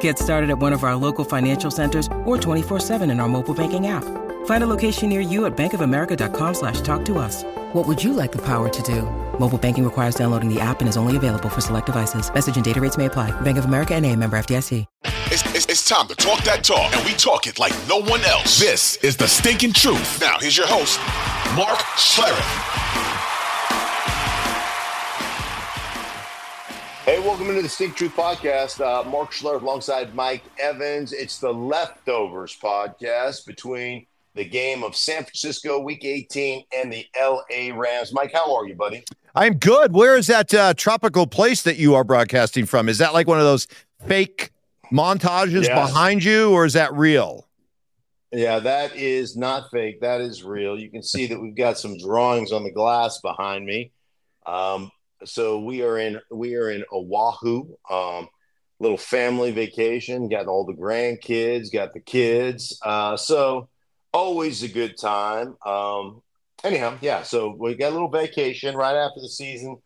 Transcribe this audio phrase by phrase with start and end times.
[0.00, 3.86] Get started at one of our local financial centers or 24-7 in our mobile banking
[3.86, 4.04] app.
[4.44, 7.44] Find a location near you at bankofamerica.com slash talk to us.
[7.72, 9.02] What would you like the power to do?
[9.38, 12.32] Mobile banking requires downloading the app and is only available for select devices.
[12.32, 13.30] Message and data rates may apply.
[13.40, 14.84] Bank of America and a member FDIC.
[15.30, 18.22] It's, it's, it's time to talk that talk, and we talk it like no one
[18.22, 18.58] else.
[18.58, 20.20] This is the stinking truth.
[20.22, 20.98] Now, here's your host,
[21.54, 22.77] Mark Schlereth.
[27.08, 28.82] Hey, welcome into the Stink Truth Podcast.
[28.82, 31.14] Uh, Mark Schlereth alongside Mike Evans.
[31.14, 37.74] It's the Leftovers podcast between the game of San Francisco Week 18 and the LA
[37.74, 38.12] Rams.
[38.12, 39.04] Mike, how are you, buddy?
[39.34, 39.94] I'm good.
[39.94, 42.90] Where is that uh, tropical place that you are broadcasting from?
[42.90, 43.66] Is that like one of those
[44.06, 44.50] fake
[44.92, 45.88] montages Yes.
[45.90, 47.48] behind you, or is that real?
[48.32, 50.02] Yeah, that is not fake.
[50.02, 50.78] That is real.
[50.78, 53.92] You can see that we've got some drawings on the glass behind me.
[54.44, 54.90] Um,
[55.24, 57.74] so we are in we are in Oahu.
[57.90, 58.28] Um,
[58.80, 60.28] little family vacation.
[60.28, 61.72] Got all the grandkids.
[61.72, 62.78] Got the kids.
[62.84, 63.68] Uh, so
[64.12, 65.56] always a good time.
[65.66, 66.22] Um,
[66.64, 67.22] anyhow, yeah.
[67.22, 69.78] So we got a little vacation right after the season.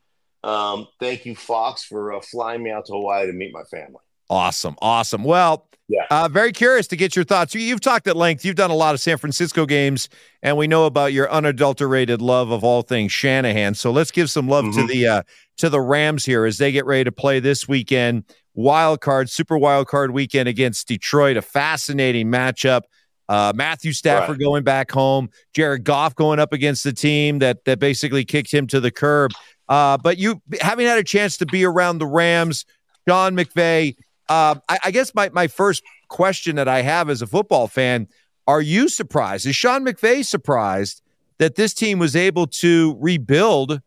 [0.45, 4.01] Um, thank you, Fox, for uh, flying me out to Hawaii to meet my family.
[4.33, 5.25] Awesome, awesome.
[5.25, 6.07] Well, Yeah.
[6.11, 7.55] uh, very curious to get your thoughts.
[7.55, 8.47] You, you've talked at length.
[8.47, 10.09] You've done a lot of San Francisco games,
[10.43, 13.75] and we know about your unadulterated love of all things Shanahan.
[13.75, 14.89] So let's give some love to Mhm.
[14.89, 15.23] the uh,
[15.59, 18.25] to the Rams here as they get ready to play this weekend.
[18.55, 21.37] Wild card, super wild card weekend against Detroit.
[21.37, 22.83] A fascinating matchup.
[23.29, 24.45] Uh, Matthew Stafford Right.
[24.47, 25.29] going back home.
[25.55, 29.33] Jared Goff going up against the team that that basically kicked him to the curb.
[29.69, 32.65] Uh, but you having had a chance to be around the Rams,
[33.07, 33.95] Sean McVay.
[34.29, 38.09] Uh, I, I guess my my first question that I have as a football fan:
[38.47, 39.47] Are you surprised?
[39.47, 41.03] Is Sean McVay surprised
[41.39, 43.81] that this team was able to rebuild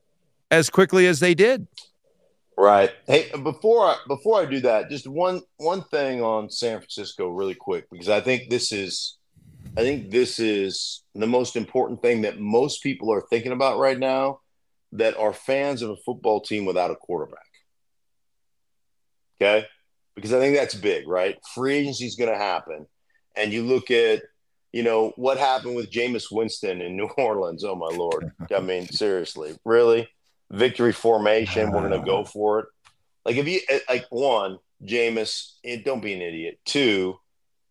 [0.52, 1.68] as quickly as they did?
[2.58, 2.92] Right.
[3.06, 7.56] Hey, before I, before I do that, just one one thing on San Francisco, really
[7.56, 9.18] quick, because I think this is,
[9.78, 14.00] I think this is the most important thing that most people are thinking about right
[14.00, 14.40] now,
[14.94, 17.40] that are fans of a football team without a quarterback.
[19.42, 19.66] Okay,
[20.16, 21.38] because I think that's big, right?
[21.54, 22.88] Free agency is going to happen,
[23.36, 24.24] and you look at,
[24.72, 27.64] you know, what happened with Jameis Winston in New Orleans.
[27.64, 28.32] Oh my lord!
[28.56, 30.08] I mean, seriously, really?
[30.52, 31.72] victory formation.
[31.72, 32.66] We're going to go for it.
[33.26, 33.60] Like if you
[33.90, 36.60] like one, Jameis, eh, don't be an idiot.
[36.66, 37.18] Two,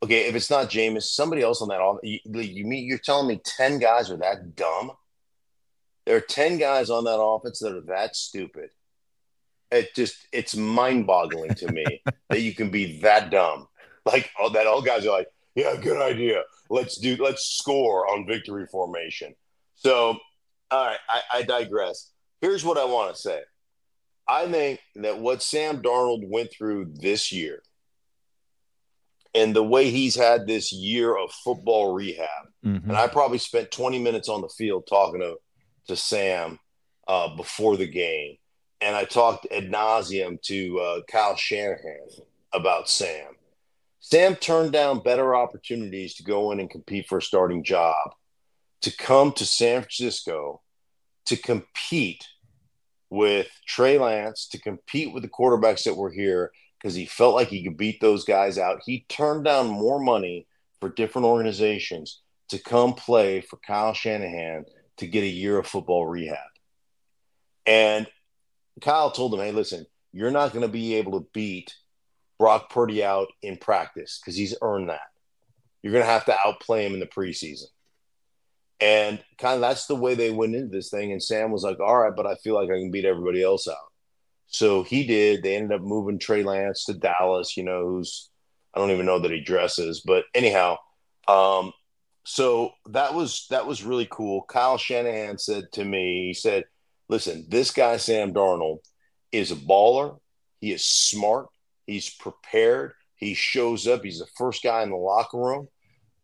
[0.02, 1.98] okay, if it's not Jameis, somebody else on that.
[2.02, 4.92] You, you mean you're telling me ten guys are that dumb?
[6.06, 8.70] There are ten guys on that offense that are that stupid.
[9.74, 13.66] It just it's mind boggling to me that you can be that dumb.
[14.06, 16.42] Like all that all guys are like, yeah, good idea.
[16.70, 19.34] Let's do let's score on victory formation.
[19.76, 20.18] So
[20.70, 23.40] all right, I, I digress here's what I want to say.
[24.28, 27.62] I think that what Sam Darnold went through this year
[29.34, 32.28] and the way he's had this year of football rehab,
[32.64, 32.88] Mm-hmm.
[32.88, 35.36] and I probably spent 20 minutes on the field talking to,
[35.88, 36.58] to Sam
[37.06, 38.36] uh, before the game.
[38.84, 42.06] And I talked ad nauseum to uh, Kyle Shanahan
[42.52, 43.32] about Sam.
[44.00, 48.12] Sam turned down better opportunities to go in and compete for a starting job,
[48.82, 50.60] to come to San Francisco
[51.24, 52.26] to compete
[53.08, 57.48] with Trey Lance, to compete with the quarterbacks that were here because he felt like
[57.48, 58.82] he could beat those guys out.
[58.84, 60.46] He turned down more money
[60.80, 62.20] for different organizations
[62.50, 64.66] to come play for Kyle Shanahan
[64.98, 66.36] to get a year of football rehab.
[67.64, 68.06] And
[68.80, 71.74] Kyle told him, hey, listen, you're not going to be able to beat
[72.38, 75.00] Brock Purdy out in practice because he's earned that.
[75.82, 77.66] You're going to have to outplay him in the preseason.
[78.80, 81.12] And kind of that's the way they went into this thing.
[81.12, 83.68] And Sam was like, all right, but I feel like I can beat everybody else
[83.68, 83.76] out.
[84.46, 85.42] So he did.
[85.42, 88.30] They ended up moving Trey Lance to Dallas, you know, who's,
[88.74, 90.78] I don't even know that he dresses, but anyhow,
[91.28, 91.72] um,
[92.24, 94.42] so that was that was really cool.
[94.48, 96.64] Kyle Shanahan said to me, he said,
[97.08, 98.78] "Listen, this guy Sam Darnold
[99.32, 100.18] is a baller.
[100.60, 101.48] He is smart.
[101.86, 102.92] He's prepared.
[103.16, 104.04] He shows up.
[104.04, 105.68] He's the first guy in the locker room.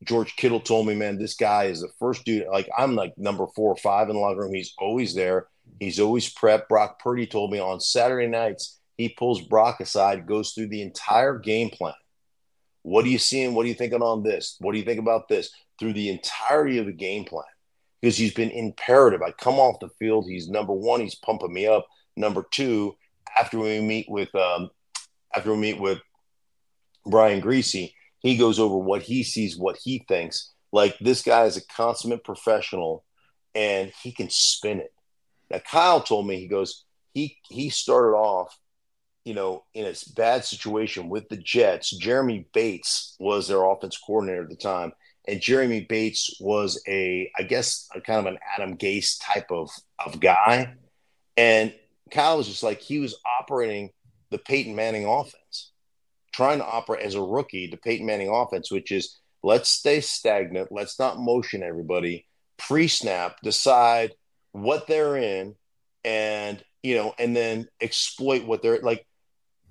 [0.03, 2.47] George Kittle told me, man, this guy is the first dude.
[2.51, 4.55] Like I'm like number four or five in the locker room.
[4.55, 5.49] He's always there.
[5.79, 6.69] He's always prepped.
[6.69, 11.39] Brock Purdy told me on Saturday nights he pulls Brock aside, goes through the entire
[11.39, 11.95] game plan.
[12.83, 13.55] What are you seeing?
[13.55, 14.57] What are you thinking on this?
[14.61, 15.51] What do you think about this?
[15.79, 17.45] Through the entirety of the game plan,
[18.01, 19.23] because he's been imperative.
[19.23, 20.27] I come off the field.
[20.29, 21.01] He's number one.
[21.01, 21.87] He's pumping me up.
[22.17, 22.97] Number two,
[23.39, 24.71] after we meet with um,
[25.35, 25.99] after we meet with
[27.07, 30.53] Brian Griese, he goes over what he sees, what he thinks.
[30.73, 33.05] Like this guy is a consummate professional,
[33.55, 34.93] and he can spin it.
[35.51, 38.57] Now Kyle told me he goes he he started off,
[39.25, 41.91] you know, in a bad situation with the Jets.
[41.97, 44.93] Jeremy Bates was their offense coordinator at the time,
[45.27, 49.71] and Jeremy Bates was a I guess a kind of an Adam Gase type of
[50.05, 50.75] of guy,
[51.37, 51.75] and
[52.11, 53.91] Kyle was just like he was operating
[54.31, 55.73] the Peyton Manning offense,
[56.33, 60.73] trying to operate as a rookie the Peyton Manning offense, which is let's stay stagnant,
[60.73, 62.27] let's not motion everybody,
[62.59, 64.15] pre snap, decide
[64.53, 65.55] what they're in,
[66.05, 69.07] and you know, and then exploit what they're like.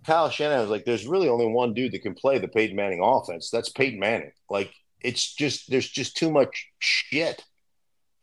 [0.06, 3.02] Kyle Shanahan was like, "There's really only one dude that can play the Peyton Manning
[3.04, 3.50] offense.
[3.50, 4.32] That's Peyton Manning.
[4.50, 7.44] Like, it's just there's just too much shit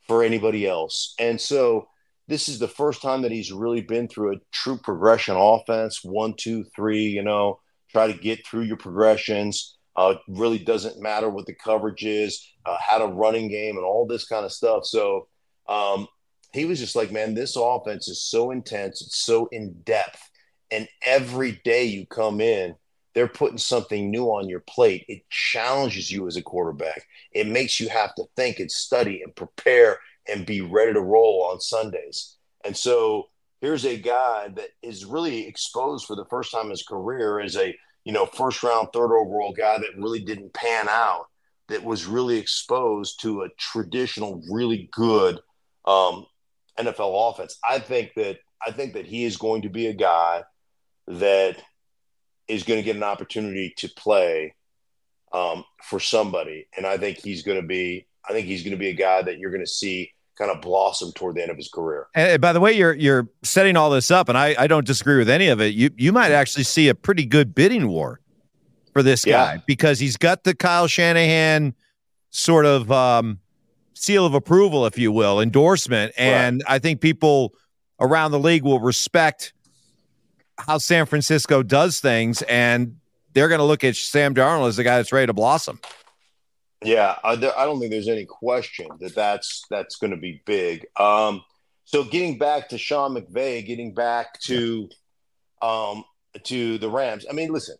[0.06, 1.88] for anybody else." And so
[2.28, 6.34] this is the first time that he's really been through a true progression offense one,
[6.34, 9.76] two, three, you know, try to get through your progressions.
[9.94, 14.06] Uh, really doesn't matter what the coverage is, uh, had a running game and all
[14.06, 14.84] this kind of stuff.
[14.84, 15.26] So
[15.68, 16.06] um,
[16.52, 20.20] he was just like, man, this offense is so intense, it's so in depth.
[20.70, 22.74] And every day you come in,
[23.16, 25.06] they're putting something new on your plate.
[25.08, 27.02] It challenges you as a quarterback.
[27.32, 31.48] It makes you have to think and study and prepare and be ready to roll
[31.50, 32.36] on Sundays.
[32.62, 33.30] And so
[33.62, 37.56] here's a guy that is really exposed for the first time in his career as
[37.56, 37.74] a
[38.04, 41.24] you know first round third overall guy that really didn't pan out
[41.68, 45.40] that was really exposed to a traditional really good
[45.86, 46.26] um,
[46.78, 47.58] NFL offense.
[47.66, 50.42] I think that I think that he is going to be a guy
[51.08, 51.62] that
[52.48, 54.54] is going to get an opportunity to play
[55.32, 58.06] um, for somebody, and I think he's going to be.
[58.28, 60.60] I think he's going to be a guy that you're going to see kind of
[60.60, 62.08] blossom toward the end of his career.
[62.14, 65.16] And by the way, you're you're setting all this up, and I, I don't disagree
[65.16, 65.74] with any of it.
[65.74, 68.20] You you might actually see a pretty good bidding war
[68.92, 69.60] for this guy yeah.
[69.66, 71.74] because he's got the Kyle Shanahan
[72.30, 73.40] sort of um,
[73.94, 76.74] seal of approval, if you will, endorsement, and right.
[76.74, 77.54] I think people
[78.00, 79.52] around the league will respect
[80.58, 82.96] how San Francisco does things, and
[83.32, 85.80] they're going to look at Sam Darnold as the guy that's ready to blossom.
[86.84, 90.86] Yeah, I, don't think there's any question that that's that's going to be big.
[90.96, 91.42] Um,
[91.84, 94.88] so getting back to Sean McVay, getting back to
[95.62, 96.04] um,
[96.44, 97.24] to the Rams.
[97.28, 97.76] I mean, listen,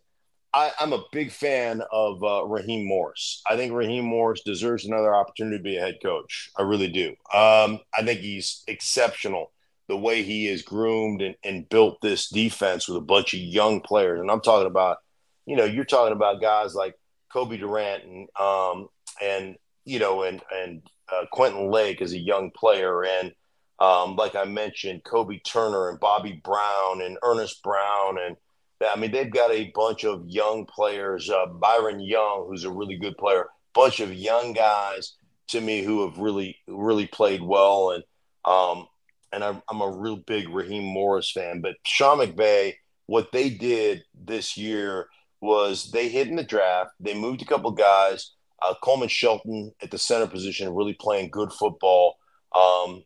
[0.53, 3.41] I, am a big fan of uh, Raheem Morris.
[3.49, 6.49] I think Raheem Morris deserves another opportunity to be a head coach.
[6.57, 7.09] I really do.
[7.33, 9.51] Um, I think he's exceptional
[9.87, 13.81] the way he is groomed and, and built this defense with a bunch of young
[13.81, 14.19] players.
[14.19, 14.97] And I'm talking about,
[15.45, 16.95] you know, you're talking about guys like
[17.31, 18.87] Cobie Durant and um,
[19.21, 19.55] and
[19.85, 20.81] you know and and
[21.11, 23.31] uh, Quentin Lake as a young player and
[23.79, 28.35] um, like I mentioned, Kobie Turner and Bobby Brown and Ernest Brown and
[28.81, 31.29] I mean they've got a bunch of young players.
[31.29, 35.15] Uh, Byron Young, who's a really good player, bunch of young guys
[35.49, 38.03] to me who have really really played well and
[38.45, 38.87] um,
[39.31, 41.61] and I'm, I'm a real big Raheem Morris fan.
[41.61, 42.73] But Sean McVay,
[43.05, 45.07] what they did this year
[45.41, 46.91] was they hit in the draft.
[46.99, 48.31] They moved a couple guys.
[48.61, 52.17] Uh, Coleman Shelton at the center position, really playing good football.
[52.55, 53.03] Um,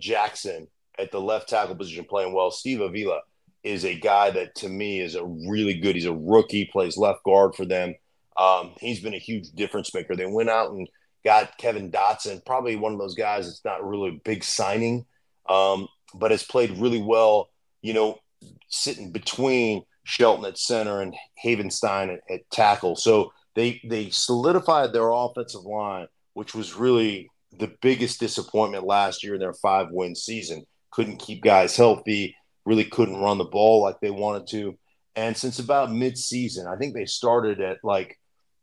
[0.00, 2.50] Jackson at the left tackle position, playing well.
[2.50, 3.20] Steve Avila
[3.62, 5.94] is a guy that to me is a really good.
[5.94, 7.94] He's a rookie, plays left guard for them.
[8.38, 10.14] Um, he's been a huge difference maker.
[10.14, 10.88] They went out and
[11.26, 15.04] got Kevin Dotson, probably one of those guys that's not really a big signing,
[15.48, 17.50] um, but has played really well.
[17.82, 18.18] You know,
[18.68, 22.94] sitting between Shelton at center and Havenstein at, at tackle.
[22.94, 27.28] So they they solidified their offensive line, which was really
[27.58, 30.64] the biggest disappointment last year in their five win season.
[30.92, 34.78] Couldn't keep guys healthy, really couldn't run the ball like they wanted to.
[35.16, 38.16] And since about mid season, I think they started at like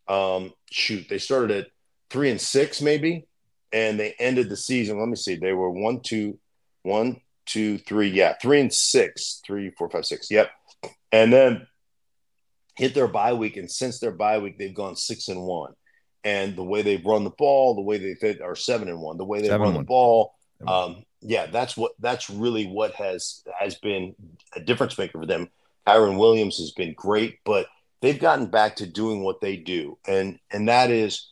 [0.07, 1.67] um shoot, they started at
[2.13, 3.27] three and six maybe,
[3.73, 4.99] and they ended the season.
[4.99, 6.39] Let me see, they were one, two,
[6.83, 10.31] one, two, three, yeah, three and six, three, four, five, six.
[10.31, 10.49] Yep
[11.13, 11.67] and then
[12.75, 13.55] hit their bye week.
[13.55, 15.73] And since their bye week, they've gone six and one.
[16.25, 19.17] And the way they've run the ball, the way they fit are seven and one,
[19.17, 19.83] the way they seven run one.
[19.83, 20.33] the ball,
[20.67, 24.15] um, yeah, that's what that's really what has has been
[24.55, 25.49] a difference maker for them.
[25.85, 27.67] Kyren Williams has been great, but
[28.01, 31.29] they've gotten back to doing what they do, and and that is,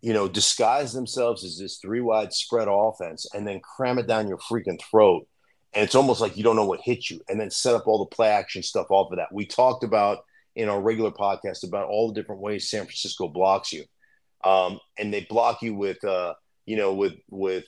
[0.00, 4.28] you know, disguise themselves as this three wide spread offense, and then cram it down
[4.28, 5.26] your freaking throat,
[5.74, 7.98] and it's almost like you don't know what hit you, and then set up all
[7.98, 9.32] the play action stuff off of that.
[9.32, 10.24] We talked about
[10.54, 13.84] in our regular podcast about all the different ways San Francisco blocks you,
[14.44, 16.34] um, and they block you with, uh,
[16.66, 17.64] you know, with with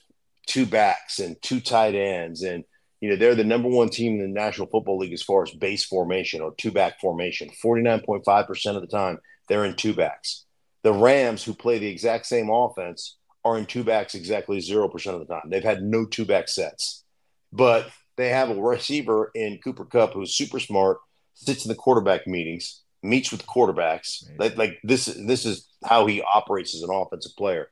[0.47, 2.63] two backs and two tight ends and
[3.01, 5.51] you know, they're the number one team in the National Football League as far as
[5.51, 7.49] base formation or two back formation.
[7.63, 9.17] 49.5% of the time,
[9.49, 10.45] they're in two backs.
[10.83, 15.19] The Rams, who play the exact same offense, are in two backs exactly 0% of
[15.19, 15.49] the time.
[15.49, 17.03] They've had no two back sets.
[17.51, 20.99] But they have a receiver in Cooper Kupp who's super smart,
[21.33, 24.23] sits in the quarterback meetings, meets with quarterbacks.
[24.37, 27.69] Like, like this, this is how he operates as an offensive player.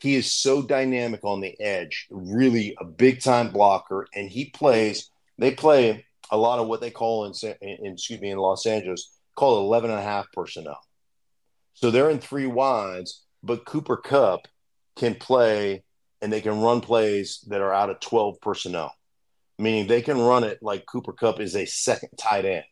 [0.00, 5.10] He is so dynamic on the edge, really a big time blocker, and he plays.
[5.36, 9.12] They play a lot of what they call in, in excuse me in Los Angeles
[9.36, 10.78] called 11 and a half personnel.
[11.74, 14.48] So they're in three wides, but Cooper Kupp
[14.96, 15.84] can play
[16.20, 18.94] and they can run plays that are out of 12 personnel,
[19.58, 22.64] meaning they can run it like Cooper Kupp is a second tight end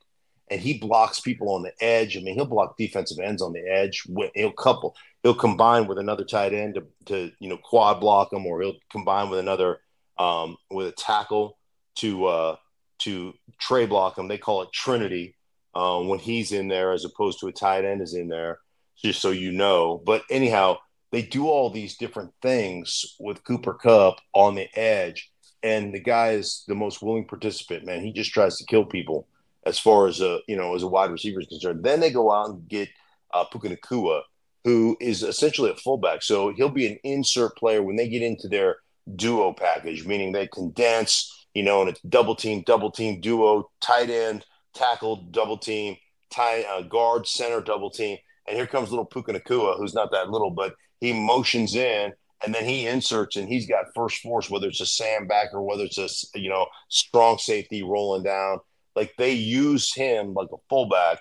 [0.51, 2.17] and he blocks people on the edge.
[2.17, 4.07] I mean, he'll block defensive ends on the edge.
[4.35, 8.47] He'll couple, he'll combine with another tight end to, to you know quad block them,
[8.47, 9.81] or he'll combine with another
[10.19, 11.59] um, with a tackle
[11.97, 12.57] to uh,
[13.01, 14.29] to tray block them.
[14.29, 15.37] They call it Trinity
[15.75, 18.59] um, when he's in there, as opposed to a tight end is in there.
[19.03, 20.03] Just so you know.
[20.05, 20.79] But anyhow,
[21.13, 25.31] they do all these different things with Cooper Kupp on the edge,
[25.63, 27.85] and the guy is the most willing participant.
[27.85, 29.27] Man, he just tries to kill people
[29.67, 31.85] as far as a you know as a wide receiver is concerned.
[31.85, 32.89] Then they go out and get
[33.33, 34.23] uh, Puka Nacua,
[34.65, 36.23] who is essentially a fullback.
[36.23, 38.77] So he'll be an insert player when they get into their
[39.17, 44.11] duo package, meaning they condense, you know, and it's double team, double team, duo, tight
[44.11, 45.97] end, tackle, double team,
[46.31, 48.19] tie uh, guard, center, double team.
[48.49, 52.13] And here comes little Puka Nacua, who's not that little, but he motions in
[52.45, 55.85] and then he inserts and he's got first force, whether it's a Sam backer, whether
[55.85, 58.59] it's a you know strong safety rolling down.
[58.95, 61.19] Like they use him like a fullback,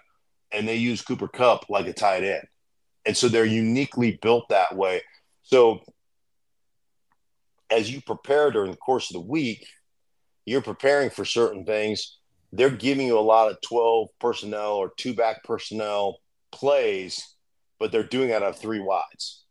[0.52, 2.46] and they use Cooper Kupp like a tight end,
[3.06, 5.02] and so they're uniquely built that way.
[5.44, 5.82] So
[7.70, 9.66] as you prepare during the course of the week,
[10.46, 12.18] you're preparing for certain things.
[12.54, 16.20] They're giving you a lot of 12 personnel or two back personnel
[16.52, 17.36] plays,
[17.80, 19.44] but they're doing it out of three wides.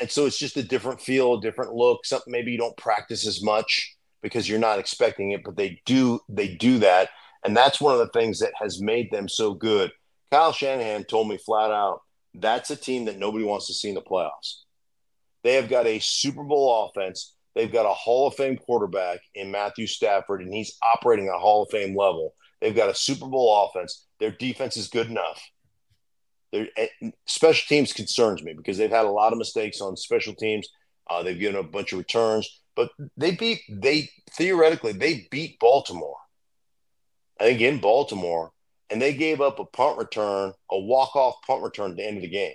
[0.00, 3.26] And so it's just a different feel, a different look, something maybe you don't practice
[3.26, 7.10] as much because you're not expecting it, but they do they do that.
[7.44, 9.92] And that's one of the things that has made them so good.
[10.30, 12.00] Kyle Shanahan told me flat out
[12.34, 14.62] that's a team that nobody wants to see in the playoffs.
[15.42, 17.34] They have got a Super Bowl offense.
[17.54, 21.38] They've got a Hall of Fame quarterback in Matthew Stafford, and he's operating at a
[21.38, 22.34] Hall of Fame level.
[22.60, 24.06] They've got a Super Bowl offense.
[24.20, 25.40] Their defense is good enough.
[26.56, 30.68] Their special teams concerns me because they've had a lot of mistakes on special teams.
[31.08, 36.16] Uh, they've given a bunch of returns, but they beat they theoretically they beat Baltimore.
[37.40, 38.50] I think in Baltimore,
[38.90, 42.22] and they gave up a punt return, a walk-off punt return at the end of
[42.22, 42.54] the game.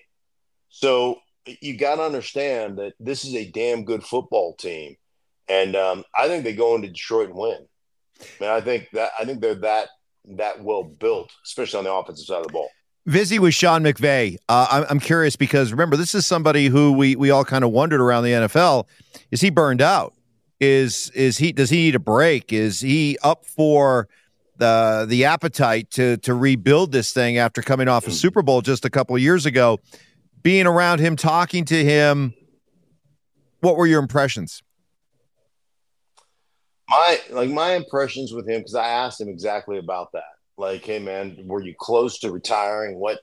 [0.69, 4.95] So you got to understand that this is a damn good football team,
[5.47, 7.67] and um, I think they go into Detroit and win.
[8.39, 9.89] Mean, I think that I think they're that
[10.37, 12.69] that well built, especially on the offensive side of the ball.
[13.05, 14.37] Vizzy with Sean McVay.
[14.47, 17.71] Uh, I'm, I'm curious because remember, this is somebody who we we all kind of
[17.71, 18.85] wondered around the NFL.
[19.31, 20.13] Is he burned out?
[20.59, 22.53] Is is he does he need a break?
[22.53, 24.07] Is he up for
[24.61, 28.85] the the appetite to to rebuild this thing after coming off a Super Bowl just
[28.85, 29.79] a couple years ago.
[30.43, 32.33] Being around him, talking to him,
[33.59, 34.63] what were your impressions?
[36.87, 40.23] My like my impressions with him because I asked him exactly about that.
[40.61, 42.97] Like, hey man, were you close to retiring?
[42.97, 43.19] What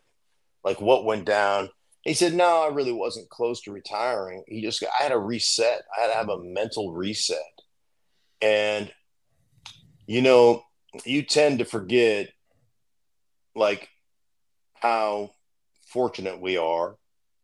[0.64, 1.71] like what went down?
[2.02, 4.45] He said, No, I really wasn't close to retiring.
[4.47, 5.83] He just I had a reset.
[5.97, 7.38] I had to have a mental reset.
[8.42, 8.92] And
[10.07, 10.62] you know,
[11.04, 12.28] you tend to forget
[13.54, 13.88] like
[14.75, 15.30] how
[15.92, 16.97] fortunate we are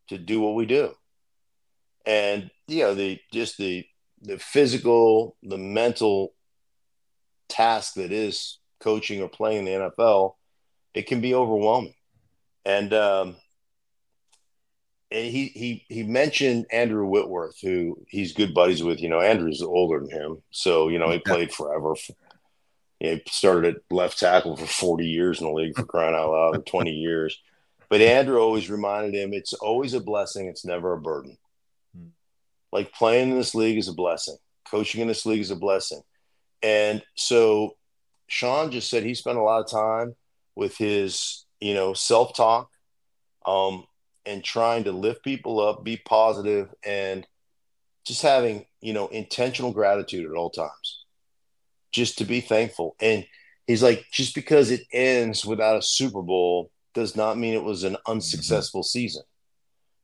[0.09, 0.95] to do what we do
[2.07, 3.85] and you know the just the
[4.23, 6.35] the physical the mental
[7.49, 10.35] task that is coaching or playing in the NFL
[10.95, 11.95] it can be overwhelming
[12.65, 13.37] and um
[15.11, 19.63] and he he he mentioned Andrew Whitworth who he's good buddies with you know Andrew's
[19.63, 21.95] older than him so you know he played forever
[23.01, 26.57] he started at left tackle for 40 years in the league for crying out loud,
[26.57, 27.41] or 20 years.
[27.89, 31.37] But Andrew always reminded him it's always a blessing, it's never a burden.
[31.97, 32.09] Hmm.
[32.73, 34.37] Like playing in this league is a blessing,
[34.69, 36.03] coaching in this league is a blessing.
[36.63, 37.77] And so
[38.27, 40.15] Sean just said he spent a lot of time
[40.57, 42.71] with his, you know, self talk
[43.47, 43.85] um,
[44.25, 47.27] and trying to lift people up, be positive, and
[48.07, 51.05] just having, you know, intentional gratitude at all times,
[51.93, 52.97] just to be thankful.
[53.01, 53.27] And
[53.67, 57.85] he's like, just because it ends without a Super Bowl does not mean it was
[57.85, 58.99] an unsuccessful mm-hmm.
[58.99, 59.23] season.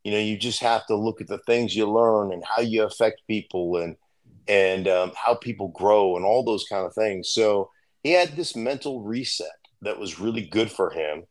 [0.04, 2.84] You know, you just have to look at the things you learn and how you
[2.84, 3.96] affect people and
[4.48, 7.32] and um, how people grow and all those kind of things.
[7.32, 7.70] So
[8.02, 9.48] he had this mental reset
[9.82, 11.24] that was really good for him,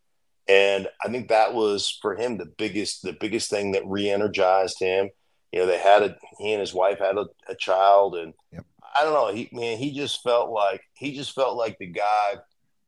[0.48, 5.10] and I think that was for him the biggest the biggest thing that re-energized him.
[5.52, 8.64] You know, they had a he and his wife had a, a child, and yep.
[8.96, 9.32] I don't know.
[9.32, 12.36] He man, he just felt like he just felt like the guy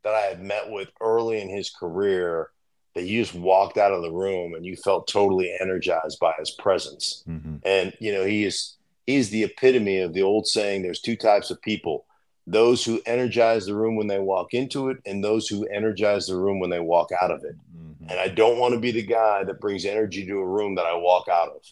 [0.04, 2.50] that I had met with early in his career
[2.94, 6.50] that you just walked out of the room and you felt totally energized by his
[6.50, 7.24] presence.
[7.28, 7.56] Mm-hmm.
[7.64, 11.50] And you know, he is he's the epitome of the old saying there's two types
[11.50, 12.04] of people
[12.46, 16.36] those who energize the room when they walk into it and those who energize the
[16.36, 17.56] room when they walk out of it.
[17.76, 18.10] Mm-hmm.
[18.10, 20.86] And I don't want to be the guy that brings energy to a room that
[20.86, 21.62] I walk out of.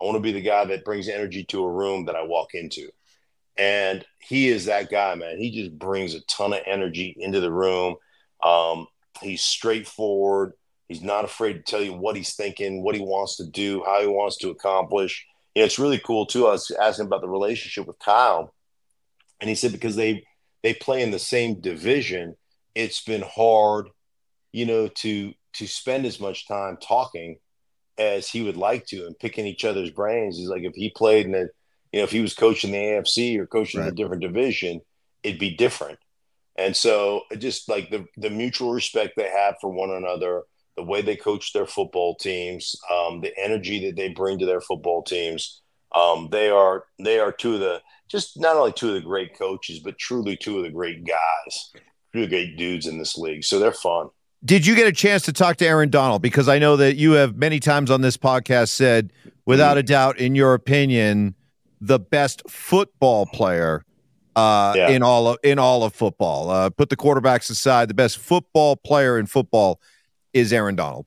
[0.00, 2.54] I want to be the guy that brings energy to a room that I walk
[2.54, 2.90] into.
[3.56, 5.38] And he is that guy, man.
[5.38, 7.96] He just brings a ton of energy into the room.
[8.42, 8.86] Um,
[9.20, 10.52] he's straightforward.
[10.88, 14.00] He's not afraid to tell you what he's thinking, what he wants to do, how
[14.00, 15.26] he wants to accomplish.
[15.54, 16.46] You know, it's really cool too.
[16.46, 18.54] I was asking about the relationship with Kyle,
[19.40, 20.24] and he said because they
[20.62, 22.36] they play in the same division,
[22.74, 23.88] it's been hard,
[24.52, 27.38] you know, to to spend as much time talking
[27.98, 30.38] as he would like to and picking each other's brains.
[30.38, 31.46] He's like if he played in a,
[31.92, 33.90] you know, if he was coaching the AFC or coaching right.
[33.90, 34.80] a different division,
[35.22, 35.98] it'd be different.
[36.56, 40.42] And so just like the the mutual respect they have for one another,
[40.76, 44.60] the way they coach their football teams, um, the energy that they bring to their
[44.60, 45.62] football teams.
[45.94, 49.38] Um, they are they are two of the just not only two of the great
[49.38, 51.72] coaches, but truly two of the great guys,
[52.12, 53.44] two of the great dudes in this league.
[53.44, 54.08] So they're fun.
[54.44, 56.22] Did you get a chance to talk to Aaron Donald?
[56.22, 59.12] Because I know that you have many times on this podcast said,
[59.44, 61.34] without a doubt, in your opinion,
[61.80, 63.84] the best football player
[64.36, 64.88] uh, yeah.
[64.88, 66.50] in all of in all of football.
[66.50, 69.80] Uh, put the quarterbacks aside, the best football player in football
[70.32, 71.06] is Aaron Donald.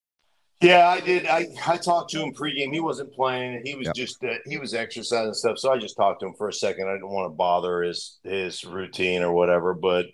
[0.61, 1.25] Yeah, I did.
[1.25, 2.71] I, I talked to him pregame.
[2.71, 3.63] He wasn't playing.
[3.65, 3.95] He was yep.
[3.95, 5.57] just uh, he was exercising stuff.
[5.57, 6.87] So I just talked to him for a second.
[6.87, 9.73] I didn't want to bother his his routine or whatever.
[9.73, 10.05] But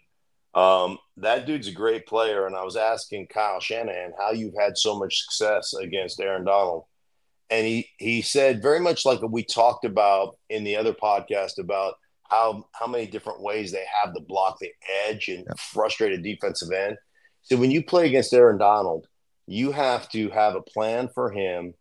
[0.54, 2.48] um, that dude's a great player.
[2.48, 6.86] And I was asking Kyle Shanahan how you've had so much success against Aaron Donald,
[7.50, 11.96] and he he said very much like we talked about in the other podcast about
[12.30, 14.72] how how many different ways they have to block the
[15.06, 15.60] edge and yep.
[15.60, 16.96] frustrate a defensive end.
[17.42, 19.08] So when you play against Aaron Donald
[19.48, 21.74] you have to have a plan for him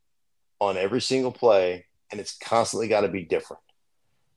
[0.61, 3.63] on every single play, and it's constantly got to be different.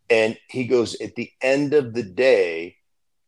[0.10, 2.76] And he goes, at the end of the day,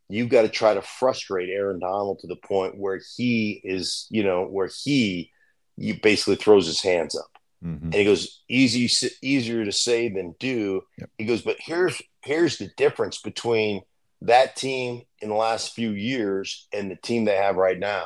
[0.09, 4.23] you've got to try to frustrate Aaron Donald to the point where he is, you
[4.23, 5.31] know, where he
[5.77, 7.31] you basically throws his hands up.
[7.63, 7.85] Mm-hmm.
[7.85, 8.89] And he goes, easy,
[9.21, 10.81] easier to say than do.
[10.97, 11.09] Yep.
[11.17, 13.81] He goes, but here's here's the difference between
[14.21, 18.05] that team in the last few years and the team they have right now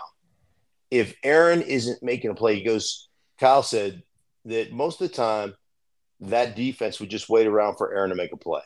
[0.96, 4.02] if Aaron isn't making a play, he goes, Kyle said
[4.46, 5.54] that most of the time
[6.22, 8.62] that defense would just wait around for Aaron to make a play.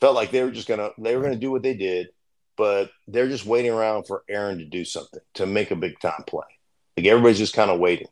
[0.00, 2.08] Felt like they were just gonna they were gonna do what they did,
[2.56, 6.24] but they're just waiting around for Aaron to do something to make a big time
[6.26, 6.46] play.
[6.96, 8.08] Like everybody's just kind of waiting.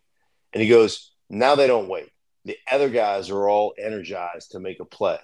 [0.52, 2.10] And he goes, now they don't wait.
[2.44, 5.18] The other guys are all energized to make a play.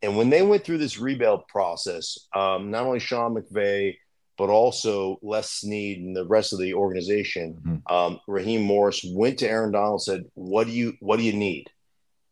[0.00, 3.96] And when they went through this rebuild process, um, not only Sean McVay,
[4.38, 7.54] but also Les Snead and the rest of the organization.
[7.54, 7.94] Mm-hmm.
[7.94, 11.32] Um, Raheem Morris went to Aaron Donald and said, "What do you What do you
[11.32, 11.68] need?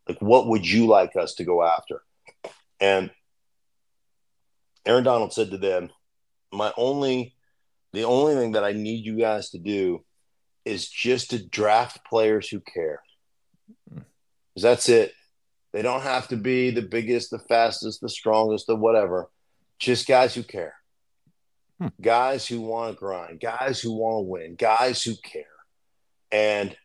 [0.08, 2.02] Like, what would you like us to go after?"
[2.80, 3.10] And
[4.86, 5.90] Aaron Donald said to them,
[6.52, 7.34] "My only,
[7.92, 10.04] the only thing that I need you guys to do
[10.64, 13.02] is just to draft players who care.
[13.90, 14.02] Mm-hmm.
[14.56, 15.12] That's it.
[15.72, 19.30] They don't have to be the biggest, the fastest, the strongest, the whatever.
[19.78, 20.79] Just guys who care."
[21.80, 21.88] Hmm.
[22.00, 25.44] Guys who want to grind, guys who want to win, guys who care.
[26.30, 26.76] And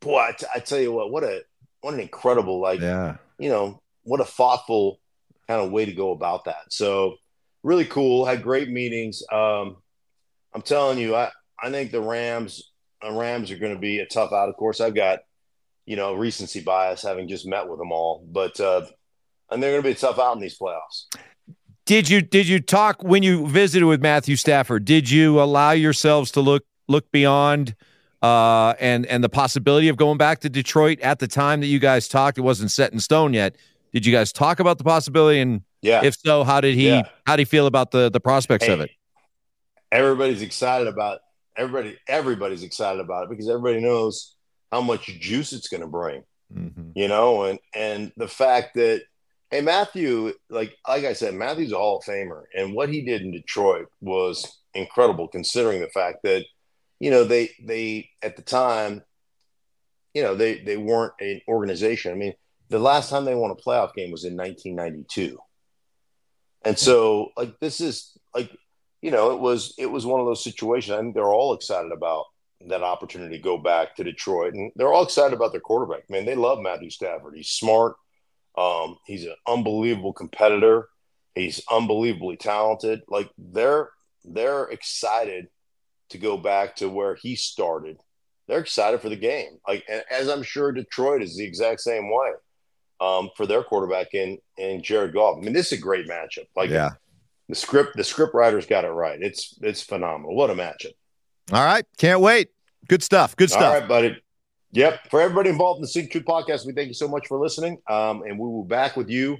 [0.00, 1.42] boy, I, tell you what, what a
[1.82, 3.16] what an incredible like, yeah.
[3.38, 5.00] you know, what a thoughtful
[5.48, 6.70] kind of way to go about that.
[6.72, 7.16] So
[7.62, 8.24] really cool.
[8.24, 9.22] Had great meetings.
[9.30, 9.76] Um,
[10.54, 11.30] I'm telling you, I
[11.62, 14.48] I think the Rams the Rams are going to be a tough out.
[14.48, 15.20] Of course, I've got
[15.86, 18.86] you know recency bias having just met with them all, but uh,
[19.50, 21.06] and they're going to be a tough out in these playoffs.
[21.92, 24.86] Did you did you talk when you visited with Matthew Stafford?
[24.86, 27.74] Did you allow yourselves to look look beyond
[28.22, 31.78] uh, and and the possibility of going back to Detroit at the time that you
[31.78, 32.38] guys talked?
[32.38, 33.56] It wasn't set in stone yet.
[33.92, 35.38] Did you guys talk about the possibility?
[35.40, 37.02] And yeah, if so, how did he Yeah.
[37.26, 38.90] how did he feel about the the prospects of it?
[39.90, 41.18] Everybody's excited about
[41.58, 41.98] everybody.
[42.08, 44.34] Everybody's excited about it because everybody knows
[44.70, 46.24] how much juice it's going to bring.
[46.54, 46.92] Mhm.
[46.94, 49.02] you know, and and the fact that
[49.52, 53.22] hey Matthew, like like I said, Matthew's a Hall of Famer, and what he did
[53.22, 56.44] in Detroit was incredible, considering the fact that
[56.98, 59.02] you know they they at the time,
[60.14, 62.12] you know they they weren't an organization.
[62.12, 62.32] I mean,
[62.70, 65.38] the last time they won a playoff game was in 1992,
[66.64, 68.50] and so like this is like
[69.02, 70.92] you know it was it was one of those situations.
[70.92, 72.24] I think they're all excited about
[72.68, 76.08] that opportunity to go back to Detroit, and they're all excited about their quarterback.
[76.08, 77.34] Man, they love Matthew Stafford.
[77.36, 77.96] He's smart.
[78.56, 80.88] Um, he's an unbelievable competitor.
[81.34, 83.00] He's unbelievably talented.
[83.08, 83.90] Like they're
[84.24, 85.46] they're excited
[86.10, 87.98] to go back to where he started.
[88.48, 89.58] They're excited for the game.
[89.66, 92.32] Like and as I'm sure Detroit is the exact same way
[93.00, 95.38] um, for their quarterback in in Jared Goff.
[95.38, 96.46] I mean, this is a great matchup.
[96.54, 96.90] Like Yeah.
[97.48, 99.20] the script the script writers got it right.
[99.20, 100.36] It's it's phenomenal.
[100.36, 100.92] What a matchup.
[101.52, 102.50] All right, can't wait.
[102.88, 103.34] Good stuff.
[103.36, 103.62] Good stuff.
[103.62, 104.21] All right, buddy.
[104.72, 105.10] Yep.
[105.10, 107.78] For everybody involved in the Sync Truth podcast, we thank you so much for listening.
[107.88, 109.38] Um, and we will be back with you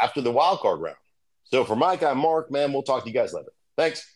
[0.00, 0.96] after the wild card round.
[1.44, 2.72] So for Mike, I'm Mark, man.
[2.72, 3.52] We'll talk to you guys later.
[3.76, 4.15] Thanks.